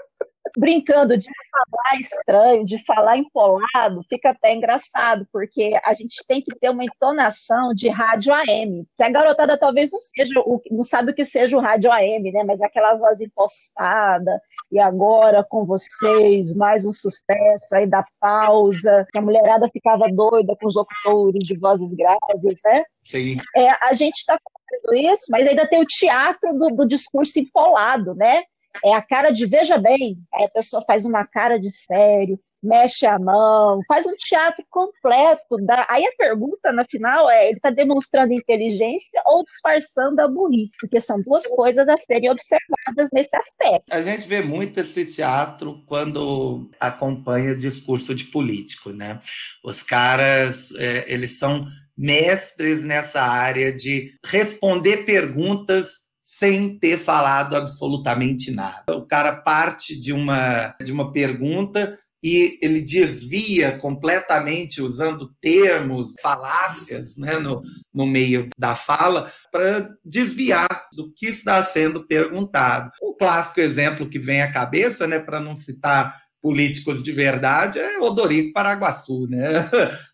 brincando 0.58 1.18
de 1.18 1.28
falar 1.52 2.00
estranho, 2.00 2.66
de 2.66 2.84
falar 2.86 3.18
empolado, 3.18 4.02
fica 4.10 4.30
até 4.30 4.54
engraçado, 4.54 5.28
porque 5.32 5.80
a 5.84 5.94
gente 5.94 6.24
tem 6.28 6.42
que 6.42 6.56
ter 6.60 6.70
uma 6.70 6.84
entonação 6.84 7.74
de 7.74 7.90
rádio 7.90 8.34
AM. 8.34 8.86
Que 8.96 9.04
a 9.04 9.10
garotada 9.10 9.58
talvez 9.58 9.92
não 9.92 10.00
seja, 10.00 10.34
não 10.72 10.84
sabe 10.84 11.12
o 11.12 11.16
que 11.16 11.26
seja 11.26 11.58
o 11.58 11.62
rádio 11.62 11.92
AM, 11.92 12.32
né? 12.32 12.44
Mas 12.44 12.62
aquela 12.62 12.96
voz 12.96 13.20
impostada, 13.22 14.42
e 14.72 14.80
agora 14.80 15.44
com 15.44 15.66
vocês, 15.66 16.54
mais 16.56 16.86
um 16.86 16.92
sucesso 16.92 17.74
aí 17.74 17.88
da 17.88 18.04
pausa, 18.20 19.06
que 19.12 19.18
a 19.18 19.22
mulherada 19.22 19.70
ficava 19.70 20.10
doida 20.12 20.56
com 20.60 20.68
os 20.68 20.76
locutores 20.76 21.46
de 21.46 21.58
vozes 21.58 21.90
graves, 21.94 22.62
né? 22.66 22.84
Sim. 23.02 23.38
É, 23.56 23.70
a 23.82 23.94
gente 23.94 24.18
está 24.18 24.38
fazendo 24.38 25.14
isso, 25.14 25.26
mas 25.30 25.48
ainda 25.48 25.66
tem 25.66 25.82
o 25.82 25.86
teatro 25.86 26.54
do, 26.58 26.70
do 26.70 26.88
discurso 26.88 27.40
empolado, 27.40 28.14
né? 28.16 28.44
É 28.84 28.94
a 28.94 29.02
cara 29.02 29.32
de 29.32 29.46
veja 29.46 29.78
bem, 29.78 30.18
aí 30.34 30.46
a 30.46 30.50
pessoa 30.50 30.84
faz 30.86 31.06
uma 31.06 31.26
cara 31.26 31.60
de 31.60 31.72
sério, 31.72 32.40
mexe 32.62 33.06
a 33.06 33.18
mão, 33.20 33.80
faz 33.88 34.06
um 34.06 34.16
teatro 34.18 34.64
completo. 34.70 35.58
Da... 35.66 35.86
Aí 35.90 36.06
a 36.06 36.12
pergunta, 36.18 36.72
na 36.72 36.86
final, 36.86 37.30
é: 37.30 37.48
ele 37.48 37.58
está 37.58 37.70
demonstrando 37.70 38.34
inteligência 38.34 39.22
ou 39.26 39.44
disfarçando 39.44 40.22
a 40.22 40.28
burrice? 40.28 40.74
Porque 40.80 41.00
são 41.00 41.20
duas 41.22 41.48
coisas 41.48 41.88
a 41.88 41.98
serem 41.98 42.30
observadas 42.30 43.10
nesse 43.14 43.36
aspecto. 43.36 43.86
A 43.92 44.02
gente 44.02 44.28
vê 44.28 44.42
muito 44.42 44.80
esse 44.80 45.06
teatro 45.06 45.84
quando 45.86 46.70
acompanha 46.80 47.56
discurso 47.56 48.14
de 48.14 48.26
político, 48.26 48.92
né? 48.92 49.20
Os 49.64 49.82
caras, 49.82 50.72
é, 50.76 51.12
eles 51.12 51.38
são 51.40 51.66
mestres 51.98 52.84
nessa 52.84 53.22
área 53.22 53.76
de 53.76 54.16
responder 54.24 55.06
perguntas 55.06 56.07
sem 56.38 56.78
ter 56.78 57.00
falado 57.00 57.56
absolutamente 57.56 58.52
nada. 58.52 58.96
O 58.96 59.08
cara 59.08 59.36
parte 59.38 60.00
de 60.00 60.14
uma, 60.14 60.76
de 60.84 60.92
uma 60.92 61.12
pergunta 61.12 61.98
e 62.24 62.60
ele 62.62 62.82
desvia 62.82 63.78
completamente 63.78 64.82
usando 64.82 65.34
termos, 65.42 66.14
falácias 66.22 67.18
né, 67.18 67.40
no, 67.40 67.62
no 67.94 68.06
meio 68.06 68.50
da 68.58 68.76
fala 68.76 69.32
para 69.52 69.90
desviar 70.06 70.88
do 70.94 71.12
que 71.12 71.26
está 71.26 71.64
sendo 71.64 72.06
perguntado. 72.06 72.92
O 73.02 73.16
clássico 73.16 73.60
exemplo 73.60 74.10
que 74.10 74.20
vem 74.20 74.42
à 74.42 74.52
cabeça, 74.52 75.08
né, 75.08 75.20
para 75.20 75.40
não 75.40 75.56
citar 75.56 76.22
políticos 76.42 77.02
de 77.02 77.12
verdade, 77.12 77.80
é 77.80 78.00
Odorico 78.00 78.54
Paraguaçu. 78.54 79.28
Né? 79.28 79.70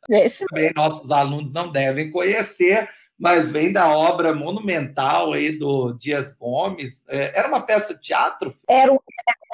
Esse... 0.10 0.46
Também 0.46 0.72
nossos 0.74 1.12
alunos 1.12 1.54
não 1.54 1.72
devem 1.72 2.10
conhecer, 2.10 2.88
mas 3.24 3.50
vem 3.50 3.72
da 3.72 3.88
obra 3.96 4.36
monumental 4.36 5.32
aí 5.32 5.58
do 5.58 5.94
Dias 5.94 6.34
Gomes. 6.34 7.06
É, 7.08 7.40
era 7.40 7.48
uma 7.48 7.62
peça 7.62 7.94
de 7.94 8.02
teatro? 8.02 8.54
Era 8.68 8.92
um, 8.92 9.00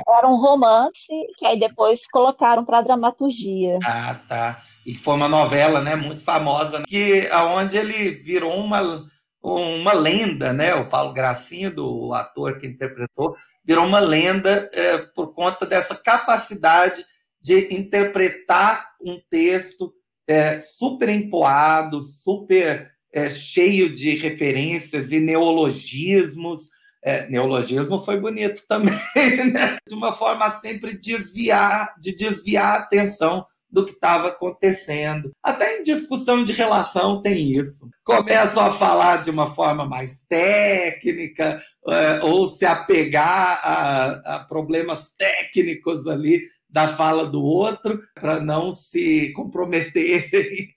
era 0.07 0.27
um 0.27 0.37
romance 0.41 1.07
que 1.37 1.45
aí 1.45 1.59
depois 1.59 2.01
colocaram 2.07 2.65
para 2.65 2.81
dramaturgia. 2.81 3.77
Ah, 3.85 4.19
tá. 4.27 4.59
E 4.83 4.95
foi 4.95 5.13
uma 5.13 5.29
novela, 5.29 5.81
né, 5.81 5.95
muito 5.95 6.23
famosa, 6.23 6.81
que 6.87 7.27
aonde 7.31 7.77
ele 7.77 8.09
virou 8.09 8.57
uma 8.57 9.07
uma 9.41 9.93
lenda, 9.93 10.51
né? 10.51 10.73
O 10.73 10.89
Paulo 10.89 11.13
Gracinho, 11.13 11.73
do 11.73 12.11
ator 12.13 12.57
que 12.57 12.67
interpretou, 12.67 13.35
virou 13.63 13.85
uma 13.85 13.99
lenda 13.99 14.69
é, 14.73 14.97
por 14.97 15.33
conta 15.33 15.65
dessa 15.65 15.95
capacidade 15.95 17.05
de 17.39 17.73
interpretar 17.73 18.95
um 18.99 19.17
texto 19.29 19.93
é, 20.27 20.59
super 20.59 21.07
empoado, 21.07 22.01
super 22.01 22.91
é, 23.13 23.29
cheio 23.29 23.91
de 23.91 24.15
referências 24.15 25.11
e 25.11 25.19
neologismos. 25.19 26.69
É, 27.03 27.29
neologismo 27.29 28.03
foi 28.03 28.19
bonito 28.19 28.63
também, 28.67 28.93
né? 29.53 29.77
de 29.87 29.95
uma 29.95 30.13
forma 30.13 30.49
sempre 30.49 30.97
desviar, 30.97 31.95
de 31.99 32.15
desviar 32.15 32.75
a 32.75 32.83
atenção 32.83 33.45
do 33.71 33.85
que 33.85 33.91
estava 33.91 34.29
acontecendo. 34.29 35.31
Até 35.43 35.77
em 35.77 35.83
discussão 35.83 36.43
de 36.43 36.51
relação 36.51 37.21
tem 37.21 37.53
isso. 37.53 37.87
Começam 38.03 38.65
a 38.65 38.73
falar 38.73 39.17
de 39.17 39.29
uma 39.29 39.53
forma 39.53 39.85
mais 39.85 40.23
técnica, 40.23 41.61
é, 41.87 42.19
ou 42.23 42.47
se 42.47 42.65
apegar 42.65 43.61
a, 43.63 44.35
a 44.35 44.39
problemas 44.39 45.13
técnicos 45.13 46.07
ali 46.07 46.41
da 46.69 46.89
fala 46.89 47.27
do 47.27 47.41
outro, 47.41 47.99
para 48.13 48.39
não 48.39 48.73
se 48.73 49.31
comprometerem 49.33 50.69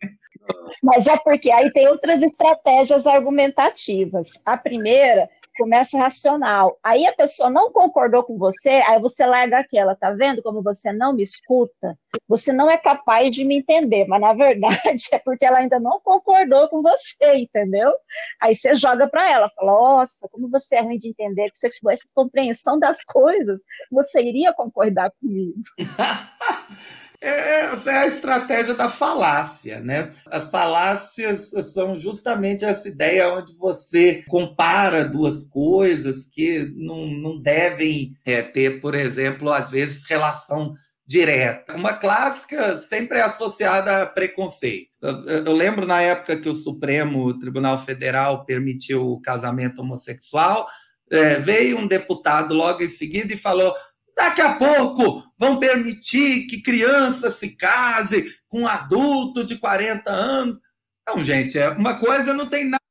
mas 0.83 1.07
é 1.07 1.17
porque 1.19 1.51
aí 1.51 1.71
tem 1.73 1.89
outras 1.89 2.23
estratégias 2.23 3.07
argumentativas. 3.07 4.31
A 4.45 4.57
primeira 4.57 5.29
começa 5.57 5.99
racional. 5.99 6.79
Aí 6.83 7.07
a 7.07 7.13
pessoa 7.13 7.51
não 7.51 7.71
concordou 7.71 8.25
com 8.25 8.39
você, 8.39 8.71
aí 8.71 9.01
você 9.01 9.25
larga 9.27 9.59
aquela, 9.59 9.95
tá 9.95 10.11
vendo 10.11 10.43
como 10.43 10.63
você 10.63 10.93
não 10.93 11.13
me 11.15 11.23
escuta? 11.23 11.97
Você 12.29 12.53
não 12.53 12.71
é 12.71 12.79
capaz 12.79 13.35
de 13.35 13.45
me 13.45 13.59
entender, 13.59 14.07
mas 14.07 14.21
na 14.21 14.33
verdade 14.33 15.09
é 15.13 15.19
porque 15.19 15.45
ela 15.45 15.59
ainda 15.59 15.79
não 15.79 16.01
concordou 16.01 16.69
com 16.69 16.83
você, 16.83 17.35
entendeu? 17.35 17.93
Aí 18.41 18.55
você 18.57 18.75
joga 18.75 19.07
para 19.09 19.31
ela, 19.31 19.51
fala: 19.51 19.73
"Nossa, 19.73 20.29
como 20.31 20.49
você 20.49 20.77
é 20.77 20.81
ruim 20.81 20.99
de 20.99 21.09
entender, 21.09 21.51
se 21.55 21.61
você 21.61 21.71
tivesse 21.71 22.03
compreensão 22.15 22.79
das 22.79 23.03
coisas, 23.05 23.61
você 23.91 24.23
iria 24.23 24.53
concordar 24.53 25.13
comigo". 25.21 25.63
É, 27.23 27.67
essa 27.67 27.93
é 27.93 27.99
a 27.99 28.07
estratégia 28.09 28.75
da 28.75 28.89
falácia, 28.89 29.79
né? 29.79 30.11
As 30.27 30.51
falácias 30.51 31.53
são 31.73 31.97
justamente 31.97 32.65
essa 32.65 32.89
ideia 32.89 33.33
onde 33.33 33.55
você 33.57 34.25
compara 34.27 35.05
duas 35.05 35.45
coisas 35.45 36.27
que 36.27 36.69
não, 36.75 37.07
não 37.07 37.41
devem 37.41 38.17
é, 38.27 38.43
ter, 38.43 38.81
por 38.81 38.97
exemplo, 38.97 39.53
às 39.53 39.71
vezes 39.71 40.05
relação 40.05 40.75
direta. 41.07 41.77
Uma 41.77 41.93
clássica 41.93 42.77
sempre 42.77 43.19
é 43.19 43.23
associada 43.23 44.03
a 44.03 44.07
preconceito. 44.07 44.91
Eu, 45.01 45.45
eu, 45.45 45.53
lembro 45.53 45.87
na 45.87 46.01
época 46.01 46.41
que 46.41 46.49
o 46.49 46.55
Supremo 46.55 47.39
Tribunal 47.39 47.85
Federal 47.85 48.45
permitiu 48.45 49.07
o 49.07 49.21
casamento 49.21 49.81
homossexual, 49.81 50.67
é, 51.09 51.39
veio 51.39 51.79
um 51.79 51.87
deputado 51.87 52.55
logo 52.55 52.83
em 52.83 52.89
seguida 52.89 53.33
e 53.33 53.37
falou: 53.37 53.75
daqui 54.17 54.41
a 54.41 54.55
pouco 54.55 55.23
vão 55.39 55.59
permitir 55.59 56.47
que 56.47 56.63
criança 56.63 57.31
se 57.31 57.57
case 57.57 58.27
com 58.49 58.63
um 58.63 58.69
adulto 58.69 59.45
de 59.45 59.57
40 59.59 60.11
anos. 60.11 60.61
Não, 61.09 61.23
gente, 61.23 61.59
é 61.59 61.69
uma 61.71 61.99
coisa 61.99 62.33
não 62.33 62.47
tem 62.47 62.69
nada 62.69 62.83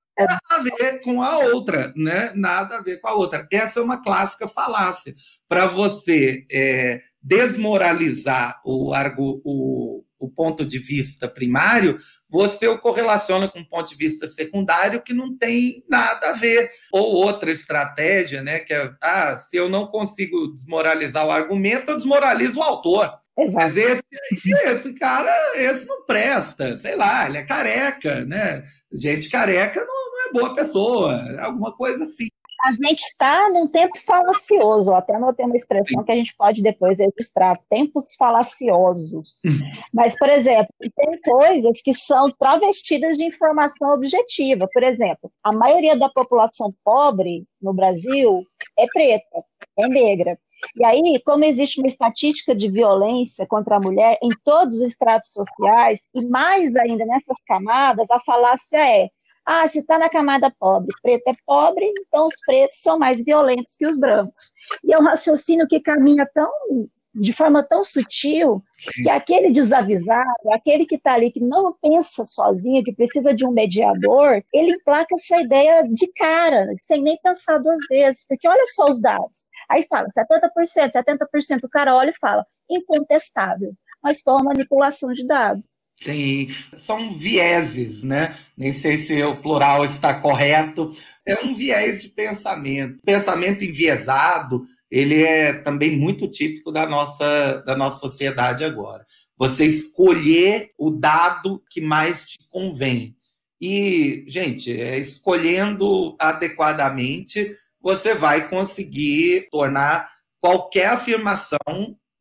a 0.50 0.60
ver 0.60 1.00
com 1.04 1.22
a 1.22 1.38
outra, 1.38 1.94
né? 1.96 2.32
Nada 2.36 2.78
a 2.78 2.82
ver 2.82 3.00
com 3.00 3.08
a 3.08 3.13
outra. 3.13 3.48
Essa 3.51 3.80
é 3.80 3.84
uma 3.84 4.01
clássica 4.01 4.48
falácia. 4.48 5.16
Para 5.48 5.68
você 5.68 6.46
é, 6.51 7.01
desmoralizar 7.22 8.60
o, 8.66 8.94
o, 9.18 10.04
o 10.20 10.30
ponto 10.30 10.66
de 10.66 10.80
vista 10.80 11.28
primário, 11.28 12.00
você 12.30 12.68
o 12.68 12.80
correlaciona 12.80 13.50
com 13.50 13.60
um 13.60 13.66
ponto 13.66 13.90
de 13.90 13.96
vista 13.96 14.28
secundário 14.28 15.01
que 15.01 15.13
não 15.13 15.38
tem 15.38 15.84
nada 15.90 16.30
a 16.30 16.34
ver. 16.34 16.70
Ou 16.92 17.13
outra 17.16 17.51
estratégia, 17.51 18.42
né, 18.42 18.60
que 18.60 18.74
é, 18.74 18.90
ah, 19.01 19.36
se 19.36 19.58
eu 19.58 19.68
não 19.68 19.88
consigo 19.88 20.54
desmoralizar 20.54 21.25
o 21.28 21.32
argumento, 21.32 21.92
eu 21.92 21.98
desmoralizo 21.98 22.60
o 22.60 22.63
autor. 22.63 23.20
Mas 23.54 23.75
esse, 23.75 24.04
esse 24.32 24.94
cara, 24.94 25.32
esse 25.56 25.88
não 25.88 26.06
presta, 26.06 26.78
sei 26.78 26.96
lá, 26.96 27.28
ele 27.28 27.38
é 27.38 27.44
careca, 27.44 28.24
né? 28.25 28.63
Gente 28.94 29.30
careca 29.30 29.84
não, 29.84 30.12
não 30.12 30.30
é 30.30 30.34
boa 30.34 30.56
pessoa, 30.56 31.42
alguma 31.42 31.75
coisa 31.75 32.04
assim 32.04 32.28
a 32.63 32.72
gente 32.72 33.00
está 33.00 33.50
num 33.50 33.68
tempo 33.68 33.98
falacioso, 34.00 34.94
até 34.94 35.15
anotei 35.15 35.46
uma 35.46 35.56
expressão 35.56 36.03
que 36.03 36.12
a 36.12 36.15
gente 36.15 36.36
pode 36.38 36.62
depois 36.62 37.00
registrar, 37.00 37.58
tempos 37.70 38.06
falaciosos. 38.18 39.30
Mas, 39.94 40.18
por 40.18 40.30
exemplo, 40.30 40.68
tem 40.80 41.20
coisas 41.22 41.82
que 41.82 41.94
são 41.94 42.30
travestidas 42.32 43.18
de 43.18 43.25
informação 43.25 43.94
objetiva. 43.94 44.68
Por 44.72 44.84
exemplo, 44.84 45.32
a 45.44 45.51
maioria 45.51 45.98
da 45.98 46.10
população 46.10 46.74
pobre 46.84 47.46
no 47.62 47.74
Brasil 47.74 48.44
é 48.77 48.86
preta, 48.88 49.44
é 49.77 49.88
negra. 49.88 50.38
E 50.75 50.86
aí, 50.86 51.20
como 51.25 51.44
existe 51.44 51.80
uma 51.80 51.88
estatística 51.88 52.53
de 52.53 52.70
violência 52.70 53.48
contra 53.48 53.77
a 53.77 53.80
mulher 53.80 54.20
em 54.22 54.30
todos 54.44 54.80
os 54.80 54.89
estratos 54.89 55.34
sociais, 55.34 56.00
e 56.13 56.25
mais 56.27 56.75
ainda 56.75 57.03
nessas 57.06 57.38
camadas, 57.48 58.06
a 58.12 58.20
falácia 58.20 58.77
é 58.77 59.10
ah, 59.51 59.67
se 59.67 59.79
está 59.79 60.00
na 60.00 60.10
camada 60.10 60.50
pobre, 60.60 60.96
preto 61.01 61.27
é 61.27 61.34
pobre, 61.46 61.86
então 62.00 62.27
os 62.27 62.36
pretos 62.46 62.79
são 62.79 62.98
mais 62.98 63.22
violentos 63.24 63.75
que 63.75 63.86
os 63.86 63.98
brancos. 63.98 64.53
E 64.84 64.93
é 64.93 64.98
um 64.98 65.03
raciocínio 65.03 65.67
que 65.67 65.79
caminha 65.79 66.25
tão 66.34 66.50
de 67.13 67.34
forma 67.34 67.62
tão 67.62 67.84
sutil 67.84 68.63
que 69.03 69.10
aquele 69.10 69.51
desavisado, 69.51 70.50
aquele 70.53 70.86
que 70.86 70.96
está 70.96 71.15
ali 71.15 71.29
que 71.29 71.41
não 71.41 71.74
pensa 71.81 72.24
sozinho, 72.24 72.84
que 72.84 72.93
precisa 72.93 73.34
de 73.34 73.46
um 73.46 73.51
mediador, 73.51 74.41
ele 74.53 74.75
emplaca 74.75 75.13
essa 75.15 75.41
ideia 75.41 75.84
de 75.84 76.08
cara, 76.13 76.67
sem 76.81 77.01
nem 77.01 77.20
pensar 77.22 77.58
duas 77.58 77.86
vezes, 77.89 78.25
porque 78.25 78.48
olha 78.48 78.63
só 78.67 78.86
os 78.86 79.01
dados. 79.01 79.46
Aí 79.70 79.86
fala 79.89 80.08
70%, 80.17 80.91
70%, 80.93 81.63
o 81.65 81.70
cara 81.70 81.93
olha 81.96 82.12
e 82.12 82.20
fala 82.20 82.46
incontestável, 82.70 83.74
mas 84.01 84.22
foi 84.22 84.34
uma 84.34 84.46
manipulação 84.46 85.12
de 85.12 85.27
dados. 85.27 85.67
Sim, 86.01 86.48
são 86.75 87.15
vieses, 87.15 88.01
né? 88.01 88.36
Nem 88.58 88.74
sei 88.74 88.98
se 88.98 89.22
o 89.22 89.39
plural 89.39 89.86
está 89.86 90.20
correto. 90.20 90.89
É 91.24 91.46
um 91.46 91.53
viés 91.53 92.01
de 92.01 92.10
pensamento. 92.10 93.03
Pensamento 93.05 93.63
enviesado, 93.63 94.63
ele 94.89 95.21
é 95.21 95.54
também 95.54 95.95
muito 95.95 96.28
típico 96.28 96.71
da 96.71 96.88
nossa, 96.88 97.58
da 97.67 97.78
nossa 97.78 97.99
sociedade 97.99 98.63
agora. 98.63 99.06
Você 99.38 99.65
escolher 99.65 100.71
o 100.76 100.89
dado 100.89 101.63
que 101.69 101.80
mais 101.80 102.26
te 102.26 102.38
convém. 102.49 103.15
E, 103.62 104.26
gente, 104.28 104.71
é, 104.71 104.97
escolhendo 104.97 106.15
adequadamente, 106.19 107.56
você 107.80 108.15
vai 108.15 108.49
conseguir 108.49 109.47
tornar 109.52 110.10
qualquer 110.39 110.88
afirmação 110.88 111.60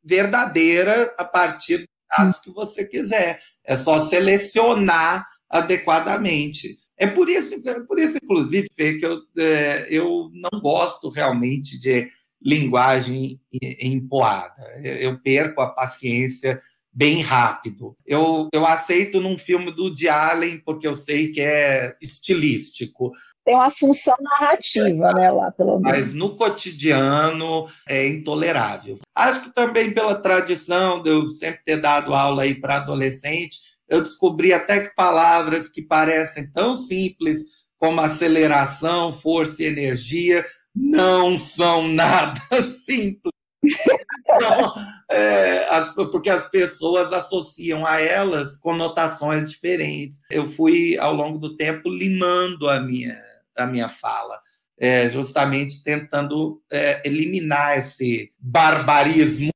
verdadeira 0.04 1.14
a 1.16 1.24
partir 1.24 1.88
dados 2.16 2.38
que 2.38 2.50
você 2.50 2.84
quiser. 2.84 3.40
É 3.64 3.76
só 3.76 3.98
selecionar 3.98 5.26
adequadamente. 5.48 6.78
É 6.96 7.06
por 7.06 7.28
isso, 7.28 7.54
é 7.66 7.80
por 7.86 7.98
isso 7.98 8.18
inclusive, 8.22 8.68
Fê, 8.76 8.98
que 8.98 9.06
eu, 9.06 9.20
é, 9.38 9.86
eu 9.90 10.30
não 10.34 10.60
gosto 10.60 11.08
realmente 11.08 11.78
de 11.78 12.10
linguagem 12.42 13.40
empoada. 13.80 14.62
Eu 14.82 15.18
perco 15.20 15.60
a 15.60 15.70
paciência 15.70 16.60
bem 16.92 17.22
rápido. 17.22 17.96
Eu, 18.06 18.48
eu 18.52 18.66
aceito 18.66 19.20
num 19.20 19.38
filme 19.38 19.70
do 19.72 19.84
Woody 19.84 20.08
Allen 20.08 20.60
porque 20.64 20.86
eu 20.86 20.96
sei 20.96 21.30
que 21.30 21.40
é 21.40 21.96
estilístico. 22.00 23.12
Tem 23.44 23.54
uma 23.54 23.70
função 23.70 24.14
narrativa, 24.20 25.12
né, 25.14 25.30
lá, 25.30 25.50
pelo 25.50 25.78
menos. 25.78 25.82
Mas 25.82 26.14
no 26.14 26.36
cotidiano 26.36 27.68
é 27.88 28.06
intolerável. 28.06 28.98
Acho 29.14 29.44
que 29.44 29.54
também 29.54 29.92
pela 29.92 30.14
tradição 30.14 31.02
de 31.02 31.10
eu 31.10 31.28
sempre 31.28 31.62
ter 31.64 31.80
dado 31.80 32.14
aula 32.14 32.42
aí 32.42 32.54
para 32.54 32.76
adolescente, 32.76 33.56
eu 33.88 34.00
descobri 34.02 34.52
até 34.52 34.86
que 34.86 34.94
palavras 34.94 35.68
que 35.68 35.82
parecem 35.82 36.50
tão 36.52 36.76
simples 36.76 37.42
como 37.78 38.00
aceleração, 38.00 39.12
força 39.12 39.62
e 39.62 39.66
energia 39.66 40.44
não 40.74 41.38
são 41.38 41.88
nada 41.88 42.40
simples. 42.86 43.32
Então, 43.62 44.74
é, 45.10 45.66
as, 45.68 45.92
porque 45.94 46.30
as 46.30 46.48
pessoas 46.48 47.12
associam 47.12 47.84
a 47.84 48.00
elas 48.00 48.58
conotações 48.58 49.50
diferentes. 49.50 50.20
Eu 50.30 50.46
fui, 50.46 50.96
ao 50.98 51.14
longo 51.14 51.38
do 51.38 51.56
tempo, 51.56 51.88
limando 51.88 52.68
a 52.68 52.80
minha, 52.80 53.18
a 53.60 53.66
minha 53.66 53.88
fala, 53.88 54.40
é, 54.78 55.08
justamente 55.08 55.82
tentando 55.84 56.62
é, 56.70 57.06
eliminar 57.06 57.78
esse 57.78 58.32
barbarismo. 58.38 59.50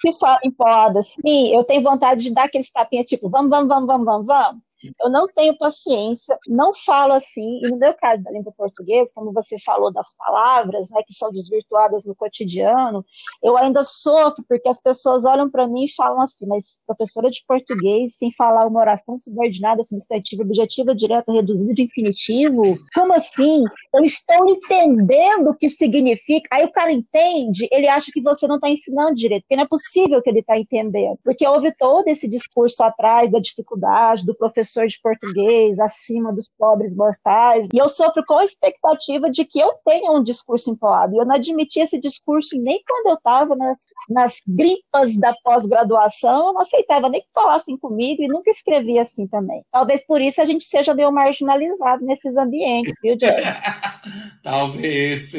Se 0.00 0.12
fala 0.18 0.38
em 0.44 0.50
poda, 0.50 1.02
sim, 1.02 1.54
eu 1.54 1.64
tenho 1.64 1.82
vontade 1.82 2.24
de 2.24 2.34
dar 2.34 2.44
aqueles 2.44 2.70
tapinhas, 2.70 3.06
tipo, 3.06 3.28
vamos, 3.30 3.50
vamos, 3.50 3.68
vamos, 3.68 3.86
vamos, 3.86 4.06
vamos, 4.06 4.26
vamos. 4.26 4.63
Eu 5.00 5.10
não 5.10 5.26
tenho 5.28 5.56
paciência, 5.56 6.38
não 6.46 6.72
falo 6.84 7.12
assim, 7.12 7.60
e 7.62 7.70
no 7.70 7.76
meu 7.76 7.94
caso 7.94 8.22
da 8.22 8.30
língua 8.30 8.52
portuguesa, 8.56 9.12
como 9.14 9.32
você 9.32 9.56
falou 9.64 9.92
das 9.92 10.14
palavras, 10.16 10.88
né, 10.90 11.02
que 11.06 11.14
são 11.14 11.30
desvirtuadas 11.30 12.04
no 12.04 12.14
cotidiano, 12.14 13.04
eu 13.42 13.56
ainda 13.56 13.82
sofro 13.82 14.44
porque 14.48 14.68
as 14.68 14.80
pessoas 14.80 15.24
olham 15.24 15.50
para 15.50 15.66
mim 15.66 15.84
e 15.84 15.94
falam 15.94 16.22
assim, 16.22 16.46
mas 16.46 16.64
professora 16.86 17.30
de 17.30 17.42
português, 17.46 18.16
sem 18.16 18.32
falar 18.36 18.66
uma 18.66 18.80
oração 18.80 19.16
subordinada, 19.18 19.82
substantiva, 19.82 20.42
objetiva, 20.42 20.94
direta, 20.94 21.32
reduzida 21.32 21.72
de 21.72 21.82
infinitivo? 21.82 22.62
Como 22.94 23.12
assim? 23.12 23.62
Eu 23.94 24.04
estou 24.04 24.48
entendendo 24.48 25.50
o 25.50 25.54
que 25.54 25.70
significa. 25.70 26.48
Aí 26.52 26.64
o 26.64 26.72
cara 26.72 26.92
entende, 26.92 27.68
ele 27.70 27.88
acha 27.88 28.10
que 28.12 28.20
você 28.20 28.46
não 28.46 28.56
está 28.56 28.68
ensinando 28.68 29.14
direito, 29.14 29.42
porque 29.42 29.56
não 29.56 29.64
é 29.64 29.68
possível 29.68 30.22
que 30.22 30.28
ele 30.28 30.40
está 30.40 30.58
entendendo, 30.58 31.18
porque 31.24 31.46
houve 31.46 31.72
todo 31.76 32.08
esse 32.08 32.28
discurso 32.28 32.82
atrás 32.82 33.30
da 33.30 33.38
dificuldade 33.38 34.26
do 34.26 34.34
professor 34.34 34.73
de 34.82 35.00
português 35.02 35.78
acima 35.78 36.32
dos 36.32 36.48
pobres 36.58 36.94
mortais, 36.96 37.68
e 37.72 37.78
eu 37.78 37.88
sofro 37.88 38.24
com 38.26 38.38
a 38.38 38.44
expectativa 38.44 39.30
de 39.30 39.44
que 39.44 39.58
eu 39.58 39.72
tenha 39.84 40.10
um 40.12 40.22
discurso 40.22 40.70
empoado, 40.70 41.14
e 41.14 41.18
eu 41.18 41.24
não 41.24 41.34
admiti 41.34 41.80
esse 41.80 42.00
discurso 42.00 42.60
nem 42.60 42.82
quando 42.86 43.06
eu 43.06 43.14
estava 43.14 43.54
nas, 43.56 43.86
nas 44.08 44.36
gripas 44.46 45.18
da 45.18 45.34
pós-graduação, 45.42 46.48
eu 46.48 46.52
não 46.54 46.60
aceitava 46.62 47.08
nem 47.08 47.20
que 47.20 47.28
falassem 47.32 47.76
comigo 47.76 48.22
e 48.22 48.28
nunca 48.28 48.50
escrevia 48.50 49.02
assim 49.02 49.26
também. 49.26 49.62
Talvez 49.70 50.04
por 50.06 50.20
isso 50.20 50.40
a 50.40 50.44
gente 50.44 50.64
seja 50.64 50.94
meio 50.94 51.12
marginalizado 51.12 52.04
nesses 52.04 52.36
ambientes, 52.36 52.94
viu? 53.02 53.16
Talvez. 54.42 55.32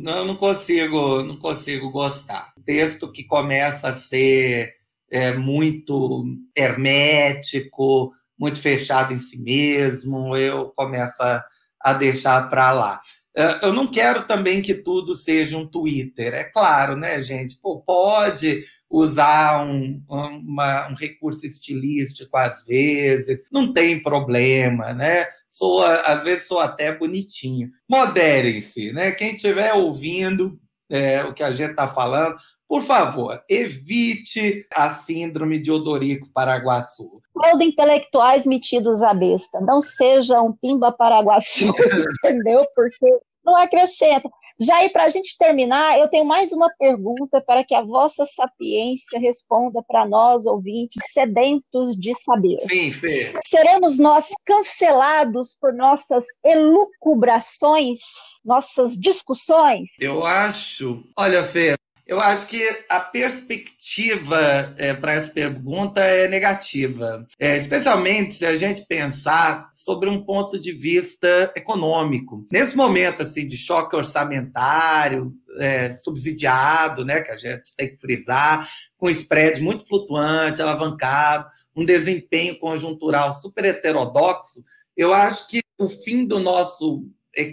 Não, 0.00 0.24
não 0.24 0.36
consigo, 0.36 1.22
não 1.22 1.36
consigo 1.36 1.90
gostar. 1.90 2.52
Texto 2.64 3.10
que 3.10 3.24
começa 3.24 3.88
a 3.88 3.94
ser 3.94 4.74
é, 5.10 5.32
muito 5.32 6.24
hermético, 6.56 8.10
muito 8.38 8.60
fechado 8.60 9.12
em 9.12 9.18
si 9.18 9.38
mesmo, 9.42 10.36
eu 10.36 10.72
começo 10.76 11.22
a, 11.22 11.44
a 11.80 11.92
deixar 11.94 12.48
para 12.50 12.72
lá. 12.72 13.00
É, 13.36 13.66
eu 13.66 13.72
não 13.72 13.86
quero 13.86 14.26
também 14.26 14.62
que 14.62 14.74
tudo 14.74 15.14
seja 15.14 15.58
um 15.58 15.66
Twitter, 15.66 16.32
é 16.32 16.44
claro, 16.44 16.96
né, 16.96 17.20
gente? 17.20 17.58
Pô, 17.60 17.82
pode 17.82 18.64
usar 18.88 19.62
um, 19.62 20.02
uma, 20.08 20.88
um 20.88 20.94
recurso 20.94 21.44
estilístico 21.46 22.34
às 22.34 22.64
vezes, 22.64 23.44
não 23.52 23.74
tem 23.74 24.00
problema, 24.00 24.94
né? 24.94 25.26
Sou, 25.50 25.84
às 25.84 26.22
vezes 26.22 26.46
sou 26.46 26.60
até 26.60 26.96
bonitinho. 26.96 27.70
Moderem-se, 27.86 28.90
né? 28.92 29.10
Quem 29.10 29.34
estiver 29.34 29.74
ouvindo 29.74 30.58
é, 30.88 31.22
o 31.24 31.34
que 31.34 31.42
a 31.42 31.50
gente 31.50 31.70
está 31.70 31.88
falando, 31.92 32.36
por 32.68 32.82
favor, 32.82 33.42
evite 33.48 34.66
a 34.72 34.90
síndrome 34.90 35.58
de 35.58 35.70
Odorico 35.70 36.28
Paraguaçu. 36.32 37.20
Todo 37.32 37.62
intelectuais 37.62 38.44
metidos 38.44 39.02
à 39.02 39.14
besta. 39.14 39.60
Não 39.60 39.80
seja 39.80 40.42
um 40.42 40.52
pimba 40.52 40.90
Paraguaçu, 40.90 41.66
entendeu? 42.24 42.66
Porque 42.74 43.06
não 43.44 43.56
acrescenta. 43.56 44.28
Já 44.58 44.78
aí, 44.78 44.88
para 44.88 45.04
a 45.04 45.10
gente 45.10 45.36
terminar, 45.38 45.98
eu 45.98 46.08
tenho 46.08 46.24
mais 46.24 46.50
uma 46.50 46.70
pergunta 46.78 47.42
para 47.42 47.62
que 47.62 47.74
a 47.74 47.82
vossa 47.82 48.24
sapiência 48.24 49.20
responda 49.20 49.82
para 49.86 50.08
nós, 50.08 50.46
ouvintes, 50.46 51.12
sedentos 51.12 51.94
de 51.94 52.14
saber. 52.14 52.56
Sim, 52.60 52.90
Fê. 52.90 53.32
Seremos 53.46 53.98
nós 53.98 54.28
cancelados 54.46 55.54
por 55.60 55.74
nossas 55.74 56.24
elucubrações, 56.42 57.98
nossas 58.42 58.96
discussões? 58.98 59.90
Eu 60.00 60.24
acho. 60.24 61.04
Olha, 61.14 61.44
Fê, 61.44 61.76
eu 62.06 62.20
acho 62.20 62.46
que 62.46 62.62
a 62.88 63.00
perspectiva 63.00 64.72
é, 64.78 64.94
para 64.94 65.14
essa 65.14 65.30
pergunta 65.30 66.00
é 66.00 66.28
negativa, 66.28 67.26
é, 67.36 67.56
especialmente 67.56 68.34
se 68.34 68.46
a 68.46 68.54
gente 68.54 68.86
pensar 68.86 69.70
sobre 69.74 70.08
um 70.08 70.24
ponto 70.24 70.56
de 70.56 70.72
vista 70.72 71.52
econômico. 71.56 72.46
Nesse 72.50 72.76
momento 72.76 73.22
assim 73.22 73.46
de 73.46 73.56
choque 73.56 73.96
orçamentário, 73.96 75.32
é, 75.58 75.90
subsidiado, 75.90 77.04
né, 77.04 77.22
que 77.22 77.32
a 77.32 77.36
gente 77.36 77.74
tem 77.76 77.88
que 77.88 78.00
frisar, 78.00 78.68
com 78.96 79.10
spread 79.10 79.60
muito 79.60 79.84
flutuante, 79.84 80.62
alavancado, 80.62 81.48
um 81.74 81.84
desempenho 81.84 82.56
conjuntural 82.60 83.32
super 83.32 83.64
heterodoxo, 83.64 84.62
eu 84.96 85.12
acho 85.12 85.48
que 85.48 85.60
o 85.76 85.88
fim 85.88 86.24
do 86.24 86.38
nosso 86.38 87.04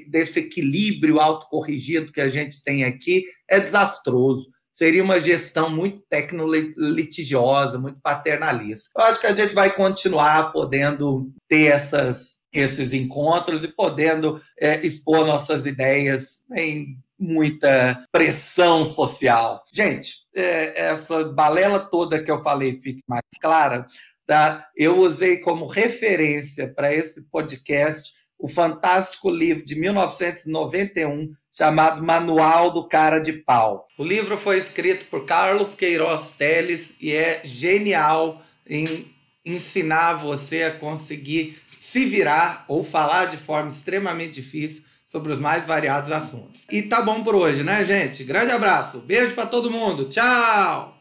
desse 0.07 0.39
equilíbrio 0.39 1.19
autocorrigido 1.19 2.11
que 2.11 2.21
a 2.21 2.29
gente 2.29 2.63
tem 2.63 2.83
aqui 2.83 3.25
é 3.49 3.59
desastroso. 3.59 4.51
Seria 4.73 5.03
uma 5.03 5.19
gestão 5.19 5.69
muito 5.69 6.01
tecnolitigiosa, 6.09 7.77
muito 7.77 7.99
paternalista. 8.01 8.89
Eu 8.97 9.03
acho 9.03 9.19
que 9.19 9.27
a 9.27 9.35
gente 9.35 9.53
vai 9.53 9.71
continuar 9.71 10.51
podendo 10.51 11.31
ter 11.47 11.71
essas, 11.71 12.39
esses 12.51 12.91
encontros 12.91 13.63
e 13.63 13.67
podendo 13.67 14.41
é, 14.59 14.83
expor 14.83 15.27
nossas 15.27 15.67
ideias 15.67 16.39
em 16.55 16.97
muita 17.19 18.03
pressão 18.11 18.83
social. 18.83 19.63
Gente, 19.71 20.15
é, 20.35 20.87
essa 20.87 21.23
balela 21.25 21.79
toda 21.79 22.21
que 22.21 22.31
eu 22.31 22.41
falei 22.41 22.79
fique 22.81 23.03
mais 23.07 23.23
clara. 23.39 23.85
Tá? 24.25 24.67
Eu 24.75 24.99
usei 24.99 25.37
como 25.37 25.67
referência 25.67 26.73
para 26.73 26.93
esse 26.93 27.21
podcast 27.23 28.13
o 28.43 28.49
fantástico 28.49 29.29
livro 29.29 29.63
de 29.63 29.73
1991 29.73 31.31
chamado 31.49 32.03
Manual 32.03 32.71
do 32.71 32.85
Cara 32.89 33.19
de 33.19 33.31
Pau. 33.31 33.85
O 33.97 34.03
livro 34.03 34.35
foi 34.35 34.57
escrito 34.57 35.05
por 35.05 35.23
Carlos 35.23 35.75
Queiroz 35.75 36.31
Teles 36.31 36.93
e 36.99 37.13
é 37.13 37.39
genial 37.45 38.41
em 38.67 39.09
ensinar 39.45 40.15
você 40.15 40.63
a 40.63 40.71
conseguir 40.71 41.57
se 41.79 42.03
virar 42.03 42.65
ou 42.67 42.83
falar 42.83 43.27
de 43.27 43.37
forma 43.37 43.69
extremamente 43.69 44.33
difícil 44.33 44.83
sobre 45.05 45.31
os 45.31 45.39
mais 45.39 45.65
variados 45.65 46.11
assuntos. 46.11 46.65
E 46.69 46.81
tá 46.81 47.01
bom 47.01 47.23
por 47.23 47.35
hoje, 47.35 47.63
né, 47.63 47.85
gente? 47.85 48.25
Grande 48.25 48.51
abraço, 48.51 48.99
beijo 48.99 49.33
para 49.35 49.45
todo 49.45 49.71
mundo, 49.71 50.09
tchau! 50.09 50.97